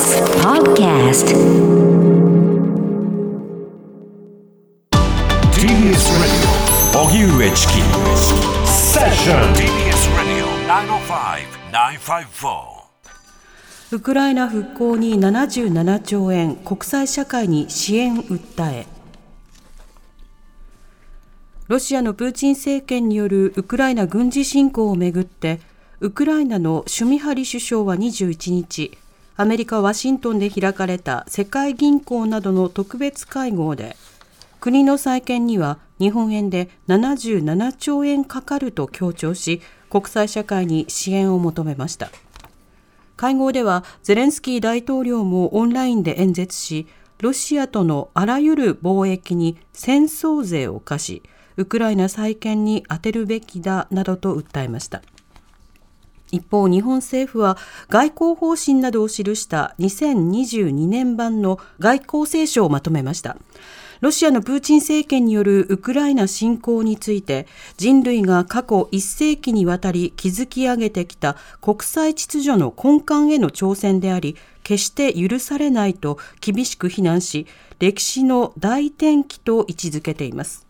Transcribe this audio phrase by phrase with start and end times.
[0.00, 1.28] TBS Podcast
[5.52, 6.48] TBS Radio.
[6.94, 7.72] 荻上チキ
[8.66, 10.48] セッション TBS Radio
[13.90, 18.86] 905-954ウクライナ復興に77兆円国際社会に支援訴え。
[21.68, 25.60] ロシアのプーチン政権によるウクライナ軍事侵攻をめぐって
[26.00, 28.96] ウクライナのシュミハリ首相は21日
[29.40, 33.96] アメリカ・ワシントンで開かれた世界銀行などの特別会合で
[34.60, 42.10] 国の再建には日本円で77兆円かかると強調し国際社会に支援を求めました。
[43.16, 46.86] 会合ではゼレンスキー大統領もオンラインで演説し
[47.22, 51.22] ロシアとのあらゆる貿易に戦争税を課し
[51.56, 55.00] ウクライナ再建に充てるべきだなどと訴えました。
[56.32, 57.56] 一方、日本政府は
[57.88, 63.36] 外交方針などを記した2022年版の外交青書をまとめました。
[64.00, 77.46] ロシアのプーチン政権によるウクライナ侵攻について人類が過去1世紀にわたり築き上げてきた国際秩序の根幹への挑戦であり決して許されないと厳しく非難し
[77.78, 80.69] 歴史の大転機と位置づけています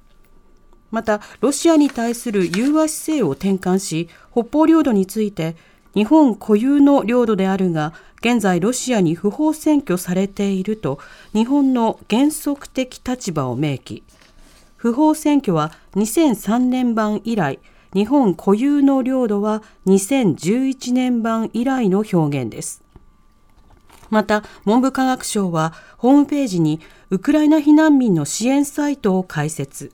[0.90, 5.56] またロシアに対する融和姿勢を転換し北方領土について
[5.94, 10.98] 日本固有の領土であるが現在ロシアに不法占拠されていると
[11.32, 14.04] 日本の原則的立場を明記。
[14.76, 17.58] 不法占拠は2003年版以来
[17.92, 22.82] 日本固有の領土は2011年版以来の表現です。
[24.10, 26.80] また文部科学省はホームページに
[27.10, 29.92] ウクライナ避難民の支援サイトを開設。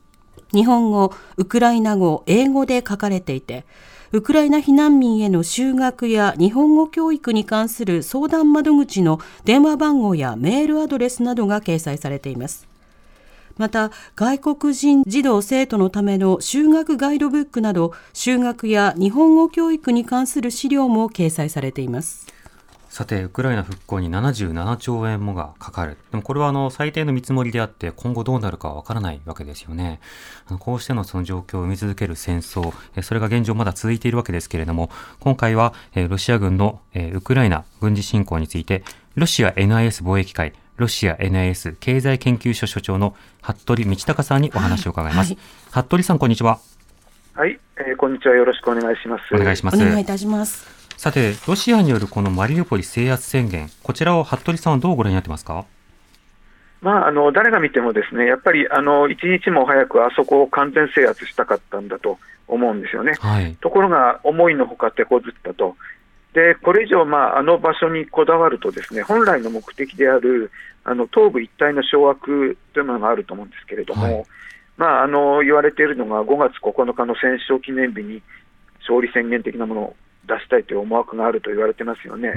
[0.53, 3.65] 日本語、ウクライナ語、英語で書かれていて、
[4.13, 12.67] ウクライナ避難民への就学や日本語教育に関する相談窓口の電話番号やメールアドレスなどが掲載されています。
[13.57, 22.27] また、外国人児童生徒のための修学ガイドブックなど、修学や日本語教育に関する資料も掲載されています。
[22.97, 25.97] さて、ウクライナ復興に77兆円もがかかる。
[26.09, 29.99] でもこれはあの最低の見積もりであって、今後どうなるかわからないわけですよね。
[30.47, 35.75] あのこうしてのその状況を生み続ける戦争、それが現状まだ続いているわけですけれども、今回は
[36.09, 36.81] ロシア軍の
[37.13, 45.33] ウクライナ軍事侵攻について、ロシア NIS 貿易会、ロシア NIS 経済研究所所長の服部道隆さんにお話を伺います。
[45.33, 46.59] はいはい、服部さん、こんにちは。
[47.35, 48.35] はい、えー、こんにちは。
[48.35, 49.35] よろしくお願いします。
[49.35, 49.77] お願いします。
[49.77, 50.76] お願いいたします。
[50.97, 55.65] さて、ロシアによるこのマリウポリ制圧宣言、こちらを服部さんはどうご覧になってますか？
[56.81, 63.13] まあ、あの誰が見ても、ですねやっぱりあの一日も早くあそこを完全制圧したかったんだと思うんですよね。
[63.19, 65.75] はい、ところが、思いのほか手こずったと。
[66.33, 70.49] でこれ以上、まあ、あの場所にこだわると、ですね本来の目的である
[70.83, 74.25] あの東部一帯の掌握というものがあると思うんですけれども、はい、
[74.77, 78.23] まあ、あの言われているのが5月9日の戦勝記念日に
[78.79, 79.95] 勝利宣言的なものを
[80.27, 82.33] 出したいという思惑があると言われてますよね。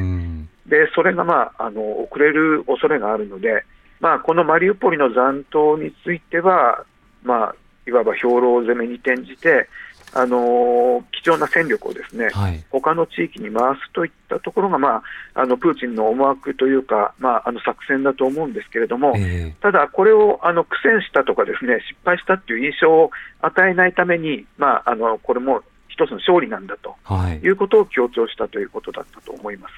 [0.67, 3.65] で、それが、まあ、あの遅れる恐れがあるので、
[3.99, 6.85] まあ、このマリウポリの残党については、
[7.23, 7.55] まあ、
[7.87, 9.69] いわば兵糧攻めに転じて、
[10.13, 15.03] あの貴重な戦力をですね、はい、他の地域に回すといったところが、まあ、
[15.35, 29.75] あのプーチンの思惑というか、まあ、あの作戦だと思うんですけれども、えー、ただ、これをあの苦戦したとか、ですね失敗したっていう印象を与えないために、まあ、あのこれも一つの勝利なんだと、はい、いうことを強調したということだったと思います。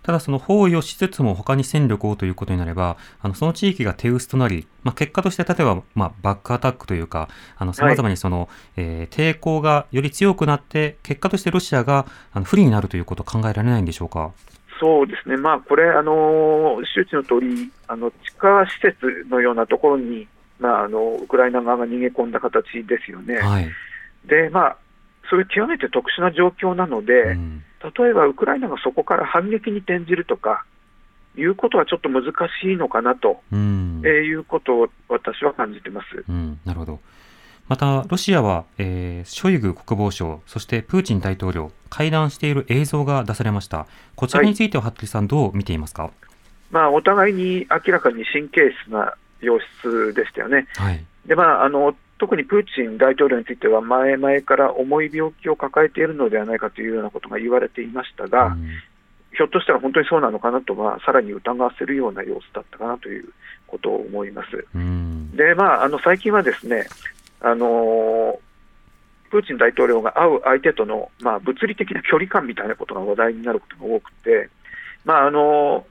[0.00, 7.28] ただその包囲をしつつも他に戦力をということになれば、あのその地域が手薄となり、まあ、結果として例えば、まあ、バックアタックというか、
[7.74, 14.30] さまざまにその、はい、えー、抵抗がより強くなって、結果としてロシアがあの不利になるということ考えられないんでしょうか？
[14.80, 20.26] そうですね、まあ、これ、あの周知の通りあり、地下施設のようなところに、
[20.58, 23.36] まあ、あのウクライナ側が逃げ込んだ形ですよね。
[23.38, 23.68] はい、
[24.26, 24.76] でまあ
[25.30, 27.64] それ極めて特殊な状況なので、うん、
[27.98, 30.64] 例えばウクライナがそこから反撃に転じるとか、
[31.36, 32.24] いうことはちょっと難
[32.60, 37.00] しいのかなと、うん、えー、いうことを私は感じてます、うん、なるほど。
[37.68, 43.86] また、ロシアは、えー、ショイグ国防相、そしてプーチン大統領、会談している映像が出されました。
[44.16, 46.10] こちらについては、服部さん、どう見ていますか、
[46.70, 50.66] まあ、お互いに明らかに神経質な様子でしたよね。
[50.76, 58.68] はい、でまあ、あの特にプーチン大統領については、前々から重い病気を抱えているのではないかというようなことが言われていましたが、うん、
[59.32, 63.28] ひょっとしたら本当にそうなのかなとは、さらに疑わせるような様子だったかなという
[63.66, 64.66] ことを思います。
[64.74, 66.86] うん、で、まあ、あの最近はですね、
[67.40, 68.40] あの
[69.30, 74.48] プーチン大統領が会う相手との、まあ、物理的な距離感みたいなことが話題になることが多くて、
[75.04, 75.86] まああの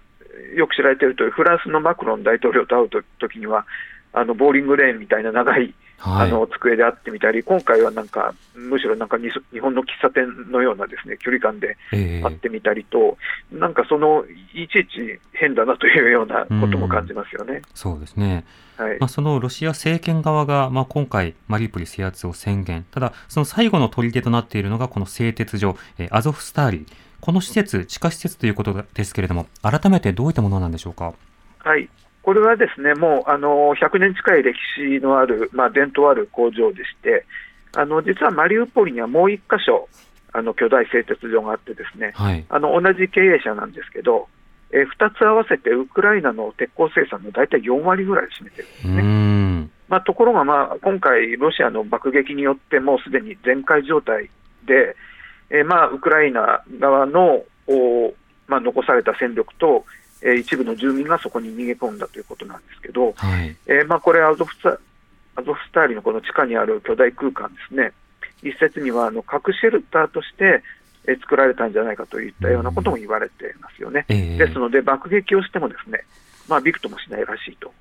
[0.55, 2.89] よく知られているとフランスのマクロン大統領と会う
[3.19, 3.65] ときには、
[4.13, 13.17] あのボーリングレーンみたいな長い、はい、あの机であってみたり、今回はなんか、むしろなんか日本の喫茶店のようなですね距離感で会ってみたりと、
[13.51, 14.23] えー、なんかその
[14.53, 17.61] いちいち変だなというようなことも感じますよね。
[17.63, 18.45] うそうですね。
[18.77, 18.99] はい。
[18.99, 26.85] まあ、そのロシア政権側が、まあ、今回、マリウポリ制圧を宣言、ただ、その最後の砦となっているのが、この製鉄所、えー、アゾフスターリ、
[27.19, 31.13] この施設、地下施設ということですけれども、改めてどういったものなんでしょうか？
[31.59, 31.89] はい
[32.27, 37.25] これはですねもうあの100年近い歴史のある、まあ、伝統ある工場でして、
[37.73, 39.87] あの実はマリウポリにはもう1箇所、
[40.33, 44.27] あの巨大製鉄所があって、ですね、はい、あの同じ経営者なんですけど、
[44.71, 49.69] えー、2つ合わせてウクライナの鉄鋼生産の大体4割ぐらい占めてるんですね。
[49.87, 54.29] まあ、ところが、まあ、今回、ロシアの爆撃によって、もうすでに全壊状態
[54.65, 54.97] で、
[55.49, 58.13] えー、まあ、ウクライナ側のお、
[58.47, 59.85] まあ、残された戦力と、
[60.21, 64.67] えー、一部の住民がそこに逃げ込んだということなんですけど、はい、えー、まあ、これアゾフス、
[65.35, 67.93] アゾフスターリのこの地下にある巨大空間ですね、
[68.43, 70.63] 一説にはあの核シェルターとして、
[71.05, 74.05] えー、作られたんじゃないかといったようなことも言われていますよね。
[74.09, 76.03] ですので、爆撃をしてもですね、
[76.47, 77.71] まあ、びくともしないらしいと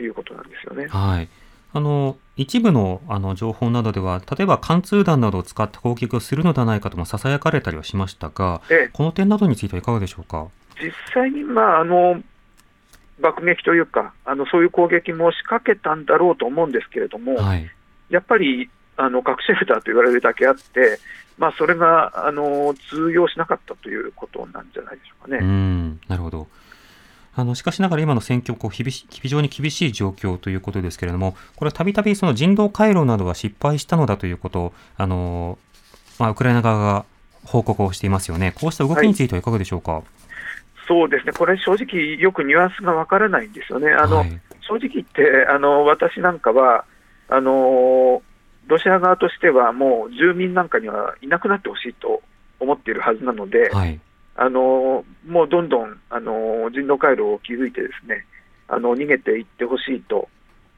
[0.00, 0.88] いうことなんですよね。
[0.88, 1.28] はい
[1.72, 10.46] あの一部のあの情報などでは、例えば貫通弾などを使って攻撃をするのではないかともささやかれたりはしましたが、ええ、この点などについてはいかがでしょうか？
[10.82, 12.22] 実際に、まあ、あの
[13.20, 17.70] 爆撃というかあの、そういう攻撃も仕掛けたんだろうと思うんですけれども、はい、
[18.10, 20.98] やっぱりあの核シェルターと言われるだけあって、
[21.38, 25.38] まあ、それがあの通用しなかったということなんじゃないでしょうかね。
[25.42, 26.48] うんなるほど
[27.38, 28.82] あのしかしながら今の戦況こう非
[29.28, 35.58] 常に厳しい状況ということですけれども、これはたびたびその人道回廊などは失敗したのだということを、あの
[36.18, 37.04] まあ、ウクライナ側が
[37.44, 38.54] 報告をしていますよね。
[38.58, 39.92] こうした動きについてはいかがでしょうか？
[39.92, 40.02] はい
[40.86, 43.90] そうですね、これ、正直、よくニュアンスがわからないんですよね。
[43.90, 46.84] あの、はい、正直言ってあの、私なんかは
[47.28, 48.22] あの、
[48.66, 52.22] ロシア側としては、もう住民なんかにはいなくなってほしいと
[52.60, 54.00] 思っているはずなので、はい、
[54.36, 58.26] あのもうどんどんあの人道回廊を築いて、ですね
[58.68, 60.28] あの逃げていってほしいと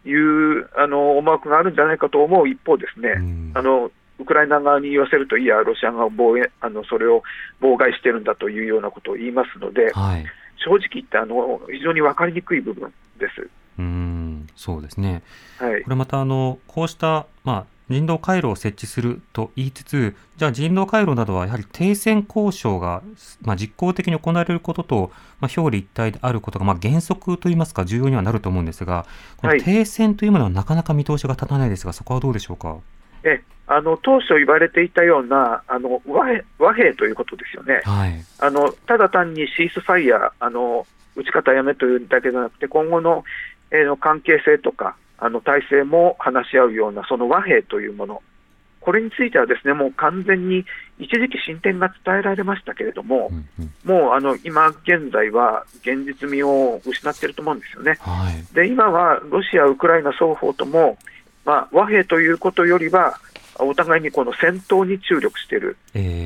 [0.05, 3.13] いうあの思惑があるんじゃないかと思う一方、ですね、
[3.55, 7.23] あのウクライナ側に言わせると、いや、ロシア側防衛あのそれを
[7.61, 10.25] 妨害してるんだというようなことを言いますので、はい、
[10.57, 13.49] 正直言ってあの、非常に分かりにくい部分です。
[13.79, 15.23] うんそうですね、
[15.59, 23.03] はい、これまたあの、こうした、まあ、人道回廊を設置すると言いつつ、じゃあ人道回廊などはやはり停戦交渉が、
[23.43, 29.07] まあ、実効的に行われることと、まあ、表裏一体であることが、まあ、原則といいますか、重要にはなると思うんですが、
[29.37, 32.79] この停戦というものはなかなか見通しが立たないですが、そこはどうでしょうか？
[33.25, 40.87] えあの当初言われていたようなあの和平和平ということですよね、はい、あのただ単にシースファイヤー、あの
[41.19, 43.25] 撃ち方やめというだけじゃなくて、今後の,、
[43.71, 48.23] えー、の関係性とか、あの体制も話し合うような、その和平というもの、
[48.81, 50.65] これについてはですねもう完全に
[50.99, 57.99] 一時期進展が伝えられましたけれども、うんうん、もうあの今現在は現実味を失っていると思うんですよね。
[58.01, 60.97] はい、で今はロシア、ウクライナ双方とも、
[61.49, 63.19] まあ、和平ということよりは、
[63.59, 65.79] お互いにこの戦闘に注力している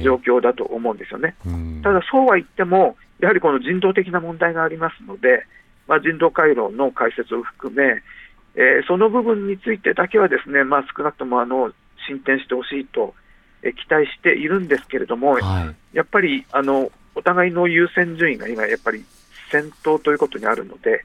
[0.03, 1.37] 状況だと思うんですよね。
[1.47, 5.47] えー、ただ、そうは言っても、やはりこの人道的な問題がありますので、
[5.87, 8.03] まあ、人道回廊の開設を含め、
[8.57, 11.71] えー、その部分についてだけはですね、まあ、少なくともあの
[12.09, 13.15] 進展してほしいと、
[13.63, 19.05] えー、期待しているんですけれども、はい、やっぱりあのお互いの優先順位が今、やっぱり
[19.53, 21.05] 戦闘ということにあるので、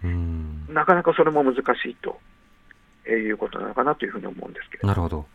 [0.73, 1.59] なかなかそれも難し
[1.91, 2.19] いと
[3.13, 4.87] いうことなのかなというふうに思うんですけど。
[4.87, 5.25] なるほど。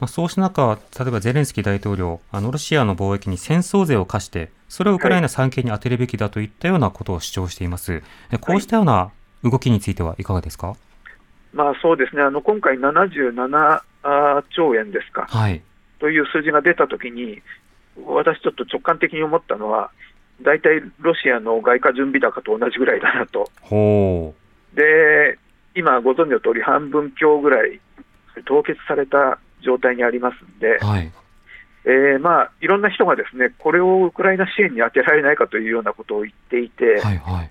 [0.00, 7.92] まあ、そうした中、例えばゼレンスキー大統領、あのロシアの貿易に戦争税を課して、それをウクライナ産経に充てるべきだといったようなことを主張しています。
[7.92, 7.98] は
[8.32, 9.10] い、こうしたような
[9.44, 10.74] 動きについてはいかがですか、
[11.52, 13.82] まあ、そうですね、あの今回77
[14.54, 15.62] 兆円ですか、はい、
[15.98, 17.42] という数字が出たときに、
[18.06, 19.90] 私ちょっと直感的に思ったのは、
[20.42, 23.50] 大体ロシアの外貨準備高と同じぐらいだなと。
[24.74, 25.38] で、
[25.74, 27.80] 今、ご存知の通り、半分強ぐらい
[28.44, 31.10] 凍結された状態にありますんで、はい。
[31.84, 37.50] えーまあ、いろんな人がですねこれをウクライナ支援に充てられないかというようなことを言っていて、はいはい、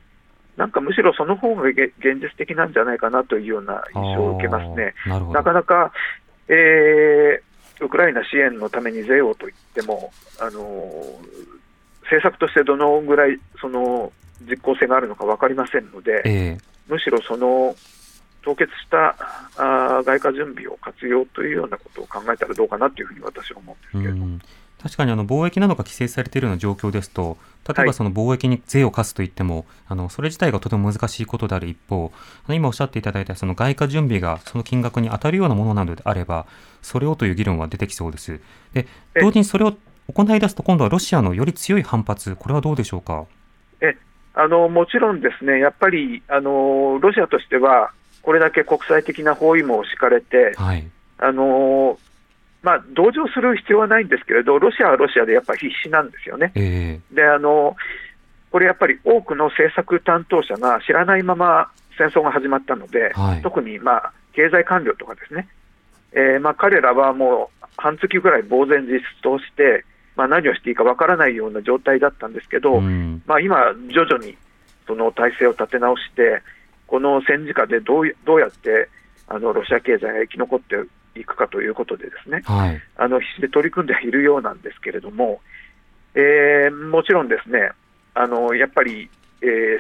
[0.56, 4.94] なんかむしろその方が現実的なんじゃないかなというような印象を受けますね。
[5.34, 5.92] なかなか、
[6.48, 10.62] えー、ウクライナ支援のために税をと言っても、あの
[12.04, 14.12] 政策としてどのぐらいその
[14.42, 17.76] 実効性があるのか分かりませんので、えー、むしろその
[18.42, 19.16] 凍結した
[19.58, 24.40] あ外貨準備を活用というようなことを考えたらどうかなというふうに私は思うんですけれども。
[24.82, 32.14] 確かにあの貿易などが規制されているような状況ですと、例えばその貿易に税を課すといっても、はい、あのそれ自体がとても難しいことである一方、
[32.48, 36.46] 今おっしゃっていただいたその外貨準備がその金額に当たるようなものなのであれば、
[36.82, 38.40] それをという議論は出てきそうです。
[38.72, 38.88] で
[39.20, 39.76] 同時にそれを
[40.14, 43.26] 行い出すと、今度はロシアのより強い反発、これはどうでしょうか？
[43.82, 43.98] え
[44.34, 47.92] あのもちろんですね、やっぱりあのロシアとしては、
[48.30, 51.98] これだけ国際的な包囲網を敷かれて、はい、あの
[52.62, 56.52] まあ、同情する必要はないんですけれど、ロシアはロシアでやっぱり必死なんですよね。
[56.54, 57.76] えー、であの
[58.52, 65.48] これやっぱり多くの政策担当者が知らないまま戦争が始まったので、はい、特に、まあ、経済官僚とかですね、
[66.12, 69.84] えーまあ、彼らはもう半月ぐらい呆然自失として、
[70.16, 74.38] まあ、何をしていいかわからないような状態だったんですけど、うん、まあ、今、徐々に
[74.86, 76.44] その体制を立て直して、
[76.90, 78.90] この戦時下でどうどうやって
[79.28, 80.76] あのロシア経済が生き残って
[81.20, 85.40] いくかということで、ですね、はい、あの必死で取り組んでいるようなんですけれども、
[86.16, 87.72] えー、もちろんですね、
[88.16, 89.08] あのやっぱり、
[89.42, 89.80] えー、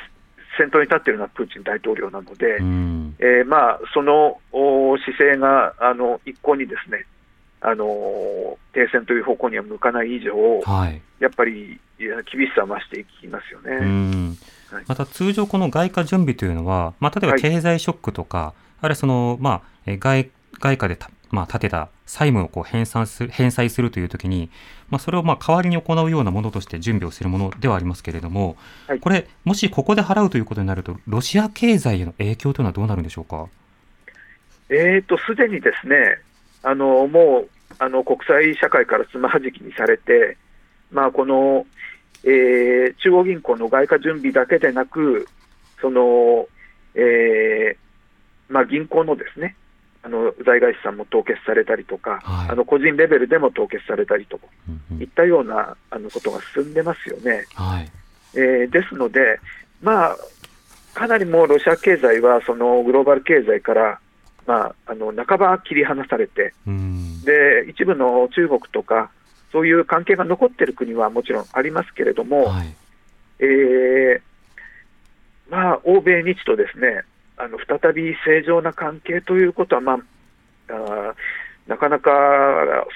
[0.55, 7.05] 先頭に立っているのはプーチン大統領なので、うん、えー、まあ、その姿勢があの一向にですね、
[7.61, 14.37] あの停戦という方向には向かない以上、はい、やっぱり厳しさを増していきますよね。
[14.87, 20.97] また通常、この外貨準備というのは、まあ、例えば経済ショックとか、はい、あるいはその、まあ、外外貨で
[21.31, 24.49] まあ、立てた債務をこう返済する返済するというときに、
[24.89, 28.57] まあ、それをまあ代わりに行うようなものとして準備をするものではありますけれども、
[28.87, 33.47] はい、これ、もしここで払うということになると、ロシア経済への影響というのはどうなるんでしょうか？
[34.69, 36.17] えーと、すでにですね、
[36.63, 40.35] あのもうあの国際社会からつまはじきにされて、
[40.91, 41.67] まあ、この、
[42.23, 45.27] えー、中央銀行の外貨準備だけでなく、
[45.81, 46.47] その
[46.95, 49.55] えーまあ、銀行のですね、
[50.01, 54.39] あの在外資産も凍結されたりとか、はい、あの個人レベルでも凍結されたりと
[54.99, 57.45] いったようなあのことが進んでますよね。
[57.53, 57.91] はい、
[58.33, 59.39] えー、ですので、
[59.81, 60.17] まあ、
[60.93, 63.99] かなりもうロシア経済はそのグローバル経済から、
[64.47, 66.53] まあ、あの半ば切り離されて、
[67.23, 69.11] で一部の中国とか、
[69.51, 72.75] そういう関係が残っている国はもちろんありますけれども、はい、
[73.39, 74.21] えー、
[75.49, 77.03] まあ、欧米、日とですね
[77.37, 79.97] あの再び正常な関係ということは、まあ、
[80.69, 81.15] あ
[81.67, 82.11] なかなか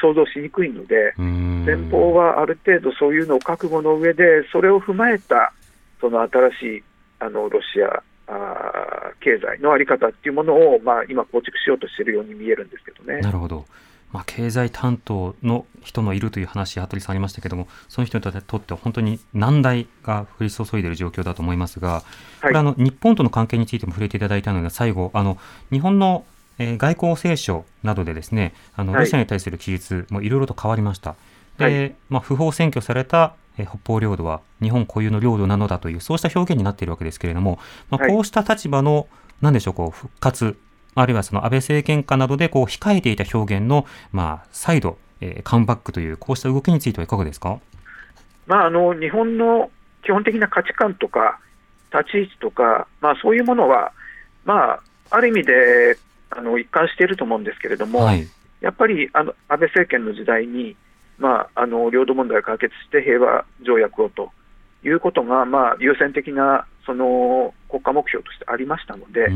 [0.01, 5.53] 想像しにくいので、前方はある程度そういうのを覚悟の上で、それを踏まえた
[6.01, 6.83] その新しい
[7.19, 13.21] あのロシアあ経済の在り方っていうものを、まあ、今、構築しようとしているように見えるんですけどね。
[13.21, 13.65] なるほど
[14.13, 22.03] まあ、経済担当の人のいるという話、服部さんありましたけれども、その人にとっては本当に難題が降り注いでいる状況だと思いますが、
[22.41, 25.37] これ、あの日本との関係についても触れていただいたので、最後、あの
[25.71, 26.25] 日本の
[26.59, 31.15] えー、外交聖書などでですねあのロシアに対する記述もいろいろと変わりました。
[31.57, 39.07] で、はい、まあ、不法占拠された、えー、北方領土は日本固有の領土なのだというそうした表現になっているわけですけれども、まあ、こうした立場の、
[39.41, 40.57] なんでしょうこう復活
[40.95, 47.59] あるいはその安倍政権下などでこう控えていた表現の、まあ、再度、えー、カムバックという、こうした動きについてはいかがですか、
[48.47, 49.71] まあ、あの日本の
[50.03, 51.39] 基本的な価値観とか、
[51.93, 53.91] 立ち位置とか、まあ、そういうものは、
[54.45, 54.79] まあ、
[55.11, 55.97] ある意味で
[56.31, 58.27] あの一貫していると思うんですけれども、はい、
[58.61, 60.75] やっぱりあの安倍政権の時代に、
[61.19, 64.31] まあ、あの領土問題を解決して平和条約をと
[64.83, 69.29] いうことが、まあ、優先的なその国家目標としてありましたので、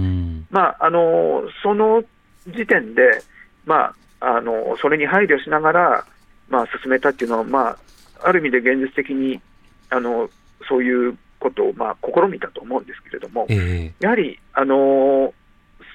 [0.52, 2.04] まあ、あのその
[2.48, 3.24] 時点で、
[3.66, 6.06] まあ、あのそれに配慮しながら、
[6.50, 7.78] まあ、進めたっていうのは、まあ、
[8.24, 9.42] ある意味で現実的に
[9.90, 10.30] あの
[10.70, 15.34] そういうことを、まあ、試みたと思うんですけれども、えー、やはりあの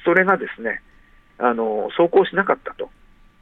[0.05, 0.83] それがですね
[1.39, 2.91] あの走行しなかったと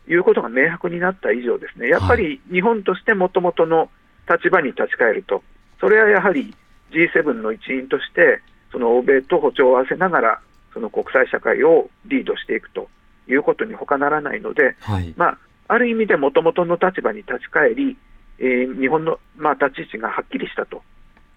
[0.09, 3.91] いうことが明白になった以上、ですねやっぱり日本としてもともとの
[4.29, 5.43] 立場に立ち返ると、
[5.81, 6.55] それはやはり
[6.91, 8.41] G7 の一員として、
[8.73, 10.41] その欧米と歩調を合わせながら、
[10.73, 12.89] その国際社会をリードしていくと
[13.29, 17.97] いうことに他ならないので、はい、まあ、ある意味でもともとの立場に立ち返り、
[18.39, 20.83] えー、日本の、まあ、立ち位置がはっきりしたと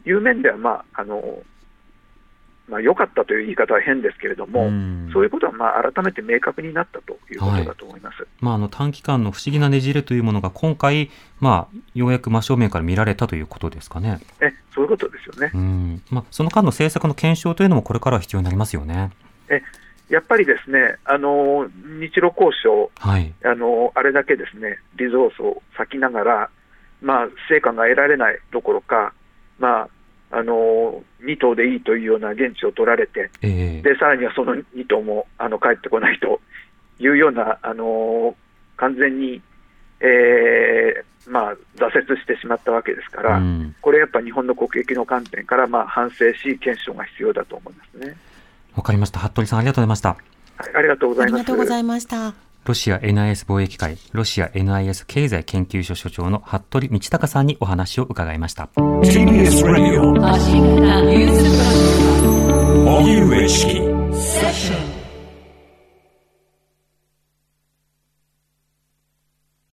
[0.05, 1.39] いう面では、まああの
[2.67, 14.20] まあ、良かったという言い方は変ですけれども、うそういうことはまあ改めて明確になったということだと思います、はい、まあ、あの短期間の不思議なねじれというものが今回、まあ、ようやく真正面から見られたということですかね。
[14.39, 16.01] えそういうことですよね、うん。
[16.10, 19.12] まあ、その間の政策の検証というのもこれからは必要になりますよね。
[19.50, 19.62] え
[20.10, 21.67] やっぱりですね、あの
[22.00, 26.50] 日露交渉、はい、あのあれだけですねリゾースを割きながら、
[27.01, 29.13] まあ、成果が得られないどころか、
[29.60, 29.89] まあ、
[30.35, 36.41] あの2頭でいいというような現地を取られて、えー、でさらにはその2頭もあの帰ってこないと
[36.99, 38.35] いうような、あの
[38.77, 39.41] 完全に、
[39.99, 48.17] えーまあ、挫折してしまったわけですから、うん、これやっぱ日本の国益の観点から、まあ、反省し、検証が必要だと思いますね。
[48.75, 49.19] わかりました。
[49.19, 50.09] 服部さん、ありがとうございました。
[50.09, 51.33] はい、ありがとうございます。
[51.33, 52.52] ありがとうございました。
[52.65, 58.70] ロシア NIS 貿易会、ロシア NIS 経済研究所所長の服部道隆さんにお話を伺いました。
[58.75, 60.13] TBS Radio
[62.86, 63.82] 荻上チキ